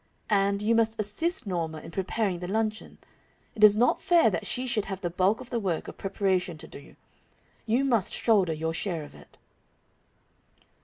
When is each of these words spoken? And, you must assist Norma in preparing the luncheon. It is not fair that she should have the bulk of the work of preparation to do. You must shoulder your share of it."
And, 0.31 0.63
you 0.63 0.73
must 0.73 0.99
assist 0.99 1.45
Norma 1.45 1.77
in 1.77 1.91
preparing 1.91 2.39
the 2.39 2.47
luncheon. 2.47 2.97
It 3.53 3.63
is 3.63 3.77
not 3.77 4.01
fair 4.01 4.31
that 4.31 4.47
she 4.47 4.65
should 4.65 4.85
have 4.85 5.01
the 5.01 5.11
bulk 5.11 5.39
of 5.41 5.51
the 5.51 5.59
work 5.59 5.87
of 5.87 5.99
preparation 5.99 6.57
to 6.57 6.67
do. 6.67 6.95
You 7.67 7.85
must 7.85 8.11
shoulder 8.11 8.51
your 8.53 8.73
share 8.73 9.03
of 9.03 9.13
it." 9.13 9.37